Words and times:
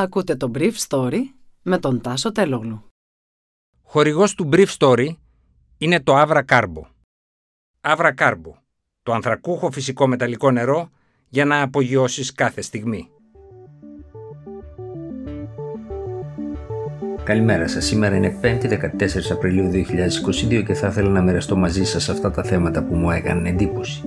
Ακούτε 0.00 0.36
το 0.36 0.50
Brief 0.54 0.72
Story 0.88 1.18
με 1.62 1.78
τον 1.78 2.00
Τάσο 2.00 2.32
Τελόγλου. 2.32 2.84
Χορηγός 3.82 4.34
του 4.34 4.48
Brief 4.52 4.66
Story 4.78 5.08
είναι 5.78 6.00
το 6.00 6.20
Avra 6.20 6.42
Carbo. 6.48 6.82
Avra 7.80 8.14
Carbo, 8.14 8.52
το 9.02 9.12
ανθρακούχο 9.12 9.70
φυσικό 9.70 10.06
μεταλλικό 10.06 10.50
νερό 10.50 10.90
για 11.28 11.44
να 11.44 11.62
απογειώσεις 11.62 12.32
κάθε 12.32 12.60
στιγμή. 12.60 13.10
Καλημέρα 17.24 17.68
σας. 17.68 17.84
Σήμερα 17.84 18.16
είναι 18.16 18.38
5η 18.42 18.68
14 18.68 19.30
Απριλίου 19.30 19.70
2022 19.70 20.62
και 20.66 20.74
θα 20.74 20.86
ήθελα 20.86 21.08
να 21.08 21.22
μοιραστώ 21.22 21.56
μαζί 21.56 21.84
σας 21.84 22.08
αυτά 22.08 22.30
τα 22.30 22.42
θέματα 22.42 22.84
που 22.84 22.94
μου 22.94 23.10
έκαναν 23.10 23.46
εντύπωση. 23.46 24.02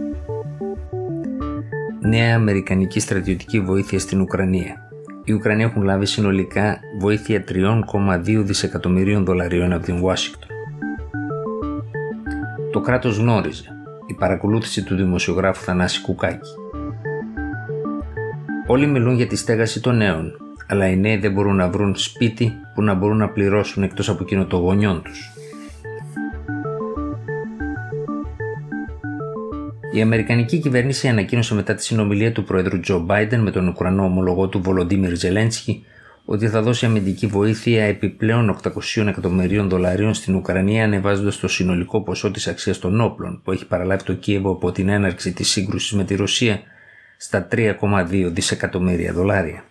Νέα 2.01 2.35
Αμερικανική 2.35 2.99
στρατιωτική 2.99 3.59
βοήθεια 3.59 3.99
στην 3.99 4.21
Ουκρανία. 4.21 4.82
Οι 5.25 5.33
Ουκρανοί 5.33 5.63
έχουν 5.63 5.83
λάβει 5.83 6.05
συνολικά 6.05 6.79
βοήθεια 6.99 7.43
3,2 7.47 8.43
δισεκατομμυρίων 8.43 9.25
δολαρίων 9.25 9.73
από 9.73 9.83
την 9.83 10.03
Ουάσιγκτον. 10.03 10.49
Το 12.71 12.81
κράτος 12.81 13.17
γνώριζε. 13.17 13.63
Η 14.07 14.13
παρακολούθηση 14.13 14.83
του 14.83 14.95
δημοσιογράφου 14.95 15.63
Θανάση 15.63 16.01
Κουκάκη. 16.01 16.49
Όλοι 18.67 18.87
μιλούν 18.87 19.15
για 19.15 19.27
τη 19.27 19.35
στέγαση 19.35 19.81
των 19.81 19.97
νέων, 19.97 20.31
αλλά 20.67 20.87
οι 20.87 20.97
νέοι 20.97 21.17
δεν 21.17 21.31
μπορούν 21.31 21.55
να 21.55 21.69
βρουν 21.69 21.95
σπίτι 21.95 22.53
που 22.75 22.81
να 22.81 22.93
μπορούν 22.93 23.17
να 23.17 23.29
πληρώσουν 23.29 23.83
εκτός 23.83 24.09
από 24.09 24.23
εκείνο 24.23 24.45
το 24.45 24.57
γονιών 24.57 25.01
τους. 25.03 25.31
Η 29.93 30.01
Αμερικανική 30.01 30.59
κυβέρνηση 30.59 31.07
ανακοίνωσε 31.07 31.53
μετά 31.53 31.75
τη 31.75 31.83
συνομιλία 31.83 32.31
του 32.31 32.43
Πρόεδρου 32.43 32.79
Τζο 32.79 32.99
Μπάιντεν 32.99 33.41
με 33.41 33.51
τον 33.51 33.67
Ουκρανό 33.67 34.03
ομολογό 34.03 34.47
του 34.47 34.61
Βολοντίμιρ 34.61 35.15
Ζελένσκι 35.15 35.85
ότι 36.25 36.47
θα 36.47 36.61
δώσει 36.61 36.85
αμυντική 36.85 37.27
βοήθεια 37.27 37.83
επιπλέον 37.83 38.59
800 38.63 39.07
εκατομμυρίων 39.07 39.69
δολαρίων 39.69 40.13
στην 40.13 40.35
Ουκρανία, 40.35 40.83
ανεβάζοντας 40.83 41.39
το 41.39 41.47
συνολικό 41.47 42.01
ποσό 42.01 42.31
της 42.31 42.47
αξίας 42.47 42.79
των 42.79 43.01
όπλων 43.01 43.41
που 43.43 43.51
έχει 43.51 43.67
παραλάβει 43.67 44.03
το 44.03 44.13
Κίεβο 44.13 44.51
από 44.51 44.71
την 44.71 44.89
έναρξη 44.89 45.33
της 45.33 45.49
σύγκρουσης 45.49 45.91
με 45.91 46.03
τη 46.03 46.15
Ρωσία 46.15 46.61
στα 47.17 47.47
3,2 47.51 48.29
δισεκατομμύρια 48.31 49.13
δολάρια. 49.13 49.63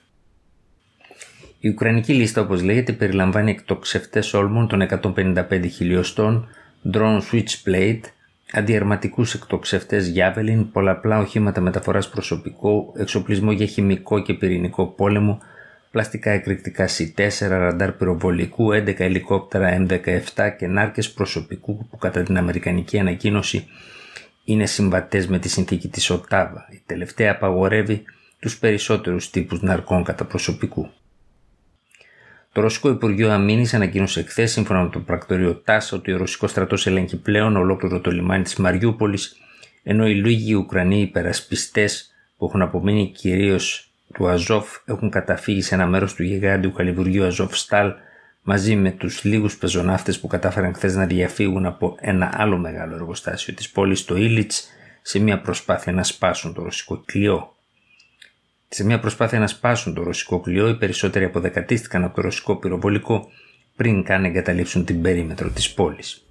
Η 1.60 1.68
Ουκρανική 1.68 2.12
λίστα, 2.12 2.40
όπως 2.40 2.62
λέγεται, 2.62 2.92
περιλαμβάνει 2.92 3.50
εκτοξευτές 3.50 4.34
όλμων 4.34 4.68
των 4.68 4.82
155 4.82 5.66
χιλιοστών, 5.70 6.48
drone 6.92 7.20
switchblade, 7.30 8.00
αντιερματικούς 8.52 9.34
εκτοξευτές 9.34 10.12
Javelin, 10.16 10.66
πολλαπλά 10.72 11.18
οχήματα 11.18 11.60
μεταφοράς 11.60 12.08
προσωπικού, 12.08 12.92
εξοπλισμό 12.96 13.52
για 13.52 13.66
χημικό 13.66 14.22
και 14.22 14.34
πυρηνικό 14.34 14.86
πόλεμο, 14.86 15.38
πλαστικά 15.90 16.30
εκρηκτικά 16.30 16.88
C4, 16.88 17.48
ραντάρ 17.48 17.92
πυροβολικού, 17.92 18.72
11 18.72 19.00
ελικόπτερα 19.00 19.86
M17 19.88 20.54
και 20.58 20.66
νάρκες 20.66 21.12
προσωπικού 21.12 21.86
που 21.90 21.96
κατά 21.96 22.22
την 22.22 22.36
Αμερικανική 22.36 22.98
ανακοίνωση 22.98 23.66
είναι 24.44 24.66
συμβατές 24.66 25.26
με 25.26 25.38
τη 25.38 25.48
συνθήκη 25.48 25.88
της 25.88 26.10
ΟΤΑΒΑ. 26.10 26.68
Η 26.70 26.82
τελευταία 26.86 27.32
απαγορεύει 27.32 28.02
τους 28.38 28.58
περισσότερους 28.58 29.30
τύπους 29.30 29.62
ναρκών 29.62 30.04
κατά 30.04 30.24
προσωπικού. 30.24 30.90
Το 32.52 32.60
Ρωσικό 32.60 32.88
Υπουργείο 32.88 33.30
Αμήνης 33.30 33.74
ανακοίνωσε 33.74 34.22
χθες, 34.22 34.52
σύμφωνα 34.52 34.82
με 34.82 34.88
το 34.88 34.98
πρακτορείο 34.98 35.54
ΤΑΣ, 35.54 35.92
ότι 35.92 36.12
ο 36.12 36.16
Ρωσικός 36.16 36.50
στρατός 36.50 36.86
ελέγχει 36.86 37.16
πλέον 37.16 37.56
ολόκληρο 37.56 38.00
το 38.00 38.10
λιμάνι 38.10 38.42
της 38.42 38.56
Μαριούπολης, 38.56 39.36
ενώ 39.82 40.06
οι 40.06 40.14
λίγοι 40.14 40.54
Ουκρανοί 40.54 41.00
υπερασπιστές 41.00 42.14
που 42.36 42.44
έχουν 42.44 42.62
απομείνει 42.62 43.12
κυρίως 43.16 43.90
του 44.14 44.28
Αζόφ 44.28 44.76
έχουν 44.84 45.10
καταφύγει 45.10 45.62
σε 45.62 45.74
ένα 45.74 45.86
μέρος 45.86 46.14
του 46.14 46.22
γιγάντιου 46.22 46.72
καλυβουργείου 46.72 47.24
Αζόφ 47.24 47.56
Στάλ 47.56 47.92
μαζί 48.42 48.76
με 48.76 48.90
τους 48.90 49.24
λίγους 49.24 49.56
πεζοναύτες 49.56 50.20
που 50.20 50.26
κατάφεραν 50.26 50.74
χθες 50.74 50.94
να 50.94 51.06
διαφύγουν 51.06 51.66
από 51.66 51.96
ένα 52.00 52.30
άλλο 52.34 52.58
μεγάλο 52.58 52.94
εργοστάσιο 52.94 53.54
της 53.54 53.70
πόλης, 53.70 54.04
το 54.04 54.16
Ήλιτς, 54.16 54.68
σε 55.02 55.18
μια 55.18 55.40
προσπάθεια 55.40 55.92
να 55.92 56.02
σπάσουν 56.02 56.54
το 56.54 56.62
ρωσικό 56.62 57.02
κλειό. 57.04 57.51
Σε 58.74 58.84
μια 58.84 58.98
προσπάθεια 58.98 59.38
να 59.38 59.46
σπάσουν 59.46 59.94
το 59.94 60.02
ρωσικό 60.02 60.40
κλειό, 60.40 60.68
οι 60.68 60.76
περισσότεροι 60.76 61.24
αποδεκατίστηκαν 61.24 62.04
από 62.04 62.14
το 62.14 62.20
ρωσικό 62.20 62.56
πυροβολικό 62.56 63.28
πριν 63.76 64.02
καν 64.02 64.24
εγκαταλείψουν 64.24 64.84
την 64.84 65.02
περίμετρο 65.02 65.48
της 65.48 65.72
πόλης. 65.72 66.26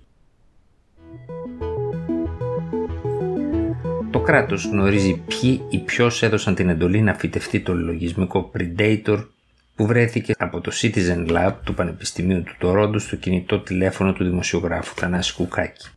Το 4.12 4.20
κράτος 4.20 4.66
γνωρίζει 4.66 5.24
ποιοι 5.28 5.62
ή 5.70 5.78
ποιος 5.80 6.24
έδωσαν 6.24 6.56
την 6.56 6.70
εντολή 6.70 7.02
να 7.02 7.14
φυτευτεί 7.14 7.60
το 7.60 7.74
λογισμικό 7.74 8.52
Predator 8.58 9.28
που 9.76 9.86
βρέθηκε 9.86 10.34
από 10.38 10.62
το 10.62 10.72
Citizen 10.82 11.28
Lab 11.30 11.54
του 11.64 11.74
Πανεπιστημίου 11.74 12.44
του 12.44 12.56
Τορόντου 12.60 13.00
στο 13.00 13.16
κινητό 13.16 13.60
τηλέφωνο 13.60 14.14
του 14.14 14.24
δημοσιογράφου 14.24 14.96
Θανάση 14.96 15.34
Κουκάκη. 15.34 15.90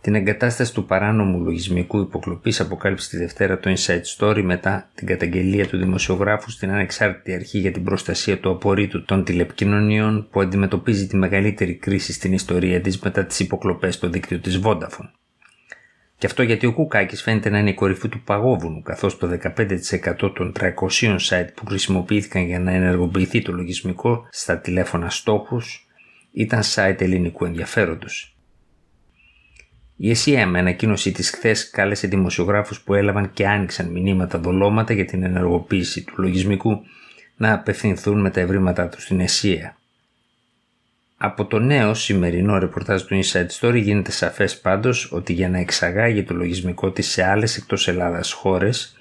Την 0.00 0.14
εγκατάσταση 0.14 0.74
του 0.74 0.84
παράνομου 0.84 1.44
λογισμικού 1.44 2.00
υποκλοπής 2.00 2.60
αποκάλυψε 2.60 3.08
τη 3.08 3.16
Δευτέρα 3.16 3.58
το 3.58 3.74
Inside 3.76 4.16
Story 4.16 4.42
μετά 4.42 4.90
την 4.94 5.06
καταγγελία 5.06 5.66
του 5.66 5.78
δημοσιογράφου 5.78 6.50
στην 6.50 6.70
Ανεξάρτητη 6.70 7.34
Αρχή 7.34 7.58
για 7.58 7.72
την 7.72 7.84
Προστασία 7.84 8.38
του 8.38 8.50
Απορρίτου 8.50 9.04
των 9.04 9.24
Τηλεπικοινωνιών 9.24 10.28
που 10.30 10.40
αντιμετωπίζει 10.40 11.06
τη 11.06 11.16
μεγαλύτερη 11.16 11.74
κρίση 11.74 12.12
στην 12.12 12.32
ιστορία 12.32 12.80
της 12.80 12.98
μετά 12.98 13.24
τις 13.24 13.40
υποκλοπές 13.40 13.94
στο 13.94 14.08
δίκτυο 14.08 14.38
της 14.38 14.60
Vodafone. 14.64 15.10
Και 16.18 16.26
αυτό 16.26 16.42
γιατί 16.42 16.66
ο 16.66 16.72
Κουκάκης 16.72 17.22
φαίνεται 17.22 17.50
να 17.50 17.58
είναι 17.58 17.70
η 17.70 17.74
κορυφή 17.74 18.08
του 18.08 18.22
παγόβουνου, 18.22 18.82
καθώς 18.82 19.18
το 19.18 19.28
15% 19.28 20.32
των 20.34 20.52
300 20.60 21.16
site 21.28 21.48
που 21.54 21.66
χρησιμοποιήθηκαν 21.66 22.42
για 22.46 22.58
να 22.58 22.72
ενεργοποιηθεί 22.72 23.42
το 23.42 23.52
λογισμικό 23.52 24.26
στα 24.30 24.58
τηλέφωνα 24.58 25.10
στόχους 25.10 25.86
ήταν 26.32 26.62
site 26.74 27.00
ελληνικού 27.00 27.44
ενδιαφέροντος. 27.44 28.37
Η 30.00 30.10
ΕΣΥΑ 30.10 30.46
με 30.46 30.58
ανακοίνωσή 30.58 31.12
της 31.12 31.30
χθες 31.30 31.70
κάλεσε 31.70 32.06
δημοσιογράφους 32.06 32.80
που 32.80 32.94
έλαβαν 32.94 33.32
και 33.32 33.46
άνοιξαν 33.46 33.86
μηνύματα 33.86 34.38
δολώματα 34.38 34.92
για 34.92 35.04
την 35.04 35.22
ενεργοποίηση 35.22 36.04
του 36.04 36.14
λογισμικού 36.16 36.80
να 37.36 37.52
απευθυνθούν 37.52 38.20
με 38.20 38.30
τα 38.30 38.40
ευρήματά 38.40 38.88
τους 38.88 39.02
στην 39.02 39.20
ΕΣΥΑ. 39.20 39.76
Από 41.16 41.44
το 41.44 41.58
νέο 41.58 41.94
σημερινό 41.94 42.58
ρεπορτάζ 42.58 43.02
του 43.02 43.20
Inside 43.22 43.46
Story 43.60 43.82
γίνεται 43.82 44.10
σαφές 44.10 44.60
πάντως 44.60 45.12
ότι 45.12 45.32
για 45.32 45.48
να 45.48 45.58
εξαγάγει 45.58 46.22
το 46.22 46.34
λογισμικό 46.34 46.90
της 46.90 47.10
σε 47.10 47.24
άλλες 47.24 47.56
εκτός 47.56 47.88
Ελλάδας 47.88 48.32
χώρες, 48.32 48.96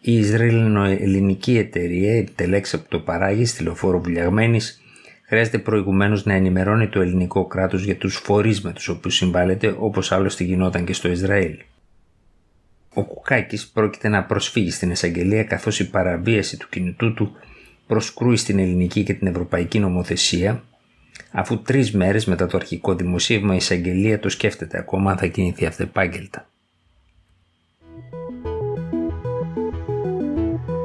η 0.00 0.16
Ισραηλινο-ελληνική 0.16 1.58
εταιρεία, 1.58 2.16
η 2.16 2.24
που 2.70 2.86
το 2.88 2.98
παράγει 2.98 3.44
στη 3.44 3.62
λεωφόρο 3.62 4.00
Βουλιαγμένης, 4.00 4.82
χρειάζεται 5.30 5.58
προηγουμένως 5.58 6.24
να 6.24 6.34
ενημερώνει 6.34 6.88
το 6.88 7.00
ελληνικό 7.00 7.44
κράτος 7.44 7.84
για 7.84 7.96
τους 7.96 8.16
φορείς 8.16 8.62
με 8.62 8.72
τους 8.72 8.88
οποίους 8.88 9.14
συμβάλλεται, 9.14 9.76
όπως 9.78 10.12
άλλωστε 10.12 10.44
γινόταν 10.44 10.84
και 10.84 10.92
στο 10.92 11.08
Ισραήλ. 11.08 11.58
Ο 12.94 13.04
Κουκάκης 13.04 13.68
πρόκειται 13.68 14.08
να 14.08 14.24
προσφύγει 14.24 14.70
στην 14.70 14.90
εισαγγελία 14.90 15.44
καθώς 15.44 15.80
η 15.80 15.90
παραβίαση 15.90 16.56
του 16.56 16.68
κινητού 16.70 17.14
του 17.14 17.32
προσκρούει 17.86 18.36
στην 18.36 18.58
ελληνική 18.58 19.02
και 19.02 19.14
την 19.14 19.26
ευρωπαϊκή 19.26 19.78
νομοθεσία, 19.78 20.62
αφού 21.30 21.62
τρεις 21.62 21.92
μέρες 21.92 22.24
μετά 22.24 22.46
το 22.46 22.56
αρχικό 22.56 22.94
δημοσίευμα 22.94 23.52
η 23.52 23.56
εισαγγελία 23.56 24.18
το 24.18 24.28
σκέφτεται 24.28 24.78
ακόμα 24.78 25.10
αν 25.10 25.18
θα 25.18 25.26
κινηθεί 25.26 25.66
αυτεπάγγελτα. 25.66 26.48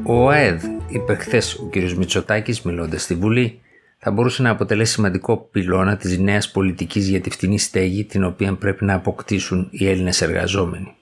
Ο 0.03 0.29
ΑΕΔ 0.29 0.63
είπε 0.87 1.15
χθες 1.15 1.53
ο 1.55 1.69
κ. 1.71 1.75
Μητσοτάκης 1.75 2.61
μιλώντας 2.61 3.01
στη 3.01 3.15
Βουλή 3.15 3.59
θα 4.07 4.13
μπορούσε 4.13 4.41
να 4.41 4.49
αποτελέσει 4.49 4.91
σημαντικό 4.91 5.37
πυλώνα 5.37 5.97
της 5.97 6.17
νέας 6.17 6.51
πολιτικής 6.51 7.07
για 7.07 7.21
τη 7.21 7.29
φτηνή 7.29 7.59
στέγη 7.59 8.03
την 8.03 8.23
οποία 8.23 8.53
πρέπει 8.53 8.85
να 8.85 8.93
αποκτήσουν 8.93 9.67
οι 9.71 9.89
Έλληνες 9.89 10.21
εργαζόμενοι. 10.21 10.95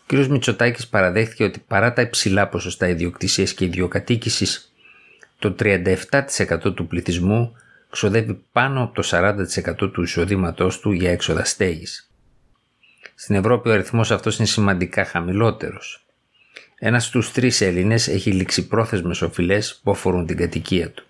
Ο 0.00 0.04
κ. 0.06 0.12
Μητσοτάκης 0.12 0.88
παραδέχθηκε 0.88 1.44
ότι 1.44 1.64
παρά 1.66 1.92
τα 1.92 2.02
υψηλά 2.02 2.48
ποσοστά 2.48 2.88
ιδιοκτησίας 2.88 3.54
και 3.54 3.64
ιδιοκατοίκησης, 3.64 4.72
το 5.38 5.54
37% 5.58 6.74
του 6.74 6.86
πληθυσμού 6.86 7.56
ξοδεύει 7.90 8.44
πάνω 8.52 8.82
από 8.82 8.94
το 8.94 9.02
40% 9.10 9.92
του 9.92 10.02
εισοδήματός 10.02 10.80
του 10.80 10.92
για 10.92 11.10
έξοδα 11.10 11.44
στέγης. 11.44 12.10
Στην 13.14 13.34
Ευρώπη 13.34 13.68
ο 13.68 13.72
αριθμός 13.72 14.10
αυτός 14.10 14.38
είναι 14.38 14.46
σημαντικά 14.46 15.04
χαμηλότερος. 15.04 16.06
Ένας 16.78 17.04
στους 17.04 17.32
τρεις 17.32 17.60
Έλληνες 17.60 18.08
έχει 18.08 18.30
ληξιπρόθεσμες 18.30 19.22
οφειλές 19.22 19.80
που 19.82 19.90
αφορούν 19.90 20.26
την 20.26 20.36
κατοικία 20.36 20.90
του. 20.90 21.06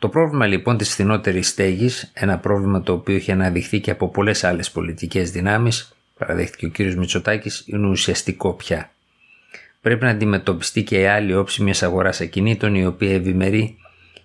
Το 0.00 0.08
πρόβλημα 0.08 0.46
λοιπόν 0.46 0.76
της 0.76 0.90
φθηνότερης 0.90 1.48
στέγης, 1.48 2.10
ένα 2.14 2.38
πρόβλημα 2.38 2.82
το 2.82 2.92
οποίο 2.92 3.14
έχει 3.14 3.32
αναδειχθεί 3.32 3.80
και 3.80 3.90
από 3.90 4.08
πολλές 4.08 4.44
άλλες 4.44 4.70
πολιτικές 4.70 5.30
δυνάμεις, 5.30 5.92
παραδέχτηκε 6.18 6.66
ο 6.66 6.70
κ. 6.70 6.94
Μητσοτάκης, 6.94 7.64
είναι 7.66 7.86
ουσιαστικό 7.86 8.52
πια. 8.52 8.90
Πρέπει 9.80 10.04
να 10.04 10.10
αντιμετωπιστεί 10.10 10.82
και 10.82 11.00
η 11.00 11.06
άλλη 11.06 11.34
όψη 11.34 11.62
μιας 11.62 11.82
αγοράς 11.82 12.20
ακινήτων 12.20 12.74
η 12.74 12.86
οποία 12.86 13.14
ευημερεί 13.14 13.76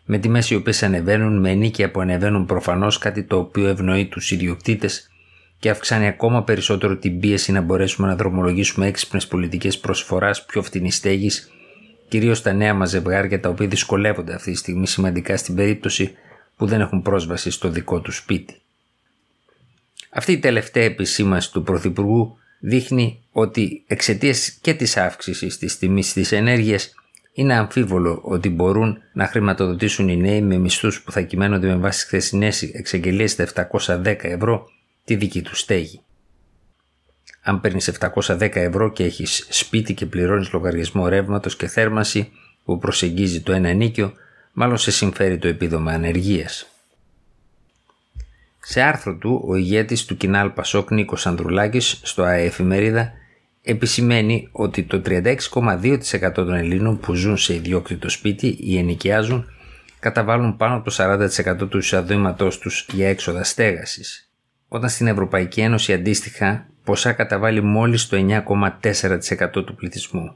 με 0.05 0.17
τιμές 0.17 0.49
οι 0.49 0.55
οποίες 0.55 0.83
ανεβαίνουν 0.83 1.39
με 1.39 1.53
νίκη 1.53 1.87
που 1.87 1.99
ανεβαίνουν 1.99 2.45
προφανώς 2.45 2.97
κάτι 2.97 3.23
το 3.23 3.37
οποίο 3.37 3.67
ευνοεί 3.67 4.05
τους 4.05 4.31
ιδιοκτήτες 4.31 5.09
και 5.59 5.69
αυξάνει 5.69 6.07
ακόμα 6.07 6.43
περισσότερο 6.43 6.95
την 6.97 7.19
πίεση 7.19 7.51
να 7.51 7.61
μπορέσουμε 7.61 8.07
να 8.07 8.15
δρομολογήσουμε 8.15 8.87
έξυπνες 8.87 9.27
πολιτικές 9.27 9.77
προσφοράς 9.77 10.45
πιο 10.45 10.61
φτηνή 10.61 10.91
στέγης 10.91 11.49
κυρίως 12.07 12.41
τα 12.41 12.53
νέα 12.53 12.73
μας 12.73 12.89
ζευγάρια 12.89 13.39
τα 13.39 13.49
οποία 13.49 13.67
δυσκολεύονται 13.67 14.33
αυτή 14.33 14.51
τη 14.51 14.57
στιγμή 14.57 14.87
σημαντικά 14.87 15.37
στην 15.37 15.55
περίπτωση 15.55 16.15
που 16.55 16.65
δεν 16.65 16.81
έχουν 16.81 17.01
πρόσβαση 17.01 17.49
στο 17.51 17.69
δικό 17.69 17.99
τους 17.99 18.15
σπίτι. 18.15 18.55
Αυτή 20.09 20.31
η 20.31 20.39
τελευταία 20.39 20.83
επισήμαση 20.83 21.51
του 21.51 21.63
Πρωθυπουργού 21.63 22.37
δείχνει 22.59 23.23
ότι 23.31 23.83
εξαιτίας 23.87 24.49
και 24.61 24.73
της 24.73 24.97
αύξησης 24.97 25.57
της 25.57 25.77
τιμής 25.77 26.13
της 26.13 26.31
ενέργειας 26.31 26.93
είναι 27.33 27.53
αμφίβολο 27.53 28.19
ότι 28.23 28.49
μπορούν 28.49 29.01
να 29.13 29.27
χρηματοδοτήσουν 29.27 30.07
οι 30.07 30.17
νέοι 30.17 30.41
με 30.41 30.57
μισθούς 30.57 31.01
που 31.01 31.11
θα 31.11 31.21
κυμαίνονται 31.21 31.67
με 31.67 31.75
βάση 31.75 31.97
τις 31.97 32.07
χθεσινές 32.07 32.61
εξαγγελίες 32.61 33.35
τα 33.35 33.43
710 33.43 34.17
ευρώ 34.21 34.69
τη 35.05 35.15
δική 35.15 35.41
τους 35.41 35.59
στέγη. 35.59 36.01
Αν 37.47 37.61
παίρνεις 37.61 37.91
710 37.99 38.55
ευρώ 38.55 38.91
και 38.91 39.03
έχεις 39.03 39.47
σπίτι 39.49 39.93
και 39.93 40.05
πληρώνεις 40.05 40.51
λογαριασμό 40.51 41.07
ρεύματος 41.07 41.55
και 41.55 41.67
θέρμαση 41.67 42.31
που 42.63 42.77
προσεγγίζει 42.77 43.41
το 43.41 43.51
ένα 43.51 43.73
νίκιο, 43.73 44.13
μάλλον 44.53 44.77
σε 44.77 44.91
συμφέρει 44.91 45.37
το 45.37 45.47
επίδομα 45.47 45.91
ανεργίας. 45.91 46.67
Σε 48.59 48.81
άρθρο 48.81 49.17
του, 49.17 49.43
ο 49.47 49.55
ηγέτης 49.55 50.05
του 50.05 50.17
Κινάλ 50.17 50.49
Πασόκ 50.49 50.91
Νίκος 50.91 51.27
Ανδρουλάκης 51.27 51.99
στο 52.03 52.23
ΑΕ 52.23 52.45
Εφημερίδα 52.45 53.11
επισημαίνει 53.61 54.49
ότι 54.51 54.83
το 54.83 55.01
36,2% 55.05 56.31
των 56.33 56.53
Ελλήνων 56.53 56.99
που 56.99 57.13
ζουν 57.13 57.37
σε 57.37 57.53
ιδιόκτητο 57.53 58.09
σπίτι 58.09 58.57
ή 58.59 58.77
ενοικιάζουν 58.77 59.45
καταβάλουν 59.99 60.57
πάνω 60.57 60.75
από 60.75 60.91
το 60.91 60.95
40% 60.99 61.69
του 61.69 61.77
εισοδήματό 61.77 62.47
τους 62.59 62.87
για 62.93 63.09
έξοδα 63.09 63.43
στέγασης, 63.43 64.29
όταν 64.67 64.89
στην 64.89 65.07
Ευρωπαϊκή 65.07 65.61
Ένωση 65.61 65.93
αντίστοιχα 65.93 66.69
ποσά 66.85 67.11
καταβάλει 67.11 67.61
μόλις 67.61 68.07
το 68.07 68.17
9,4% 68.17 69.65
του 69.65 69.75
πληθυσμού. 69.75 70.35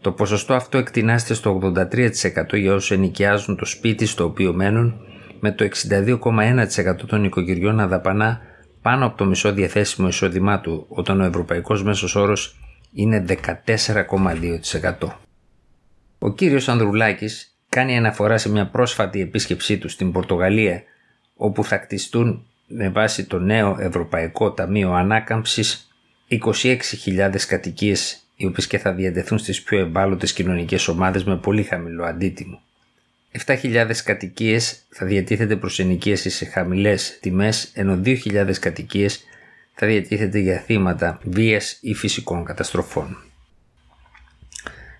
Το 0.00 0.12
ποσοστό 0.12 0.54
αυτό 0.54 0.78
εκτινάστε 0.78 1.34
στο 1.34 1.74
83% 1.74 2.58
για 2.58 2.74
όσους 2.74 2.90
ενοικιάζουν 2.90 3.56
το 3.56 3.64
σπίτι 3.64 4.06
στο 4.06 4.24
οποίο 4.24 4.52
μένουν, 4.52 4.94
με 5.40 5.52
το 5.52 5.64
62,1% 5.64 7.06
των 7.06 7.24
οικογενειών 7.24 7.74
να 7.74 7.86
δαπανά 7.86 8.40
πάνω 8.82 9.06
από 9.06 9.16
το 9.16 9.24
μισό 9.24 9.52
διαθέσιμο 9.52 10.08
εισόδημά 10.08 10.60
του, 10.60 10.86
όταν 10.88 11.20
ο 11.20 11.24
ευρωπαϊκός 11.24 11.82
μέσος 11.82 12.14
όρος 12.14 12.56
είναι 12.92 13.24
14,2%. 13.28 15.08
Ο 16.18 16.32
κύριος 16.32 16.68
Ανδρουλάκης 16.68 17.58
κάνει 17.68 17.96
αναφορά 17.96 18.38
σε 18.38 18.50
μια 18.50 18.66
πρόσφατη 18.66 19.20
επίσκεψή 19.20 19.78
του 19.78 19.88
στην 19.88 20.12
Πορτογαλία, 20.12 20.82
όπου 21.34 21.64
θα 21.64 21.76
κτιστούν 21.76 22.46
με 22.72 22.88
βάση 22.88 23.24
το 23.24 23.38
νέο 23.38 23.76
Ευρωπαϊκό 23.80 24.52
Ταμείο 24.52 24.92
Ανάκαμψης 24.92 25.90
26.000 26.28 27.34
κατοικίες 27.48 28.26
οι 28.36 28.46
οποίες 28.46 28.66
και 28.66 28.78
θα 28.78 28.92
διατεθούν 28.92 29.38
στις 29.38 29.62
πιο 29.62 29.78
ευάλωτες 29.78 30.32
κοινωνικές 30.32 30.88
ομάδες 30.88 31.24
με 31.24 31.36
πολύ 31.36 31.62
χαμηλό 31.62 32.04
αντίτιμο. 32.04 32.60
7.000 33.46 33.90
κατοικίες 34.04 34.82
θα 34.88 35.06
διατίθεται 35.06 35.56
προς 35.56 35.78
ενοικίασης 35.78 36.34
σε 36.34 36.44
χαμηλές 36.44 37.18
τιμές 37.20 37.70
ενώ 37.74 38.00
2.000 38.04 38.52
κατοικίες 38.60 39.24
θα 39.74 39.86
διατίθεται 39.86 40.38
για 40.38 40.58
θύματα 40.58 41.20
βίας 41.22 41.78
ή 41.80 41.94
φυσικών 41.94 42.44
καταστροφών. 42.44 43.16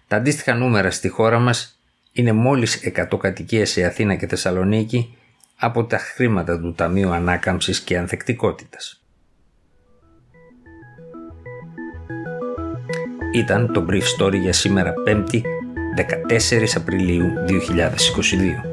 Τα 0.08 0.16
αντίστοιχα 0.16 0.54
νούμερα 0.54 0.90
στη 0.90 1.08
χώρα 1.08 1.38
μας 1.38 1.80
είναι 2.12 2.32
μόλις 2.32 2.80
100 2.96 3.18
κατοικίες 3.18 3.70
σε 3.70 3.84
Αθήνα 3.84 4.14
και 4.14 4.26
Θεσσαλονίκη 4.26 5.16
από 5.60 5.84
τα 5.84 5.98
χρήματα 5.98 6.60
του 6.60 6.72
Ταμείου 6.72 7.10
Ανάκαμψης 7.10 7.80
και 7.80 7.98
Ανθεκτικότητας. 7.98 9.04
Ήταν 13.32 13.72
το 13.72 13.86
Brief 13.90 14.02
Story 14.18 14.38
για 14.40 14.52
σήμερα 14.52 14.92
5η 15.06 15.40
14 15.96 16.76
Απριλίου 16.76 17.26
2022. 17.46 18.69